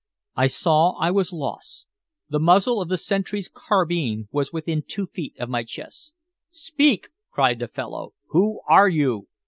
I 0.35 0.47
saw 0.47 0.93
I 0.97 1.11
was 1.11 1.31
lost. 1.31 1.87
The 2.27 2.39
muzzle 2.39 2.81
of 2.81 2.89
the 2.89 2.97
sentry's 2.97 3.47
carbine 3.47 4.29
was 4.31 4.51
within 4.51 4.81
two 4.81 5.05
feet 5.05 5.35
of 5.39 5.47
my 5.47 5.63
chest. 5.63 6.13
"Speak!" 6.49 7.09
cried 7.29 7.59
the 7.59 7.67
fellow. 7.67 8.15
"Who 8.29 8.61
are 8.67 8.89
you?" 8.89 9.27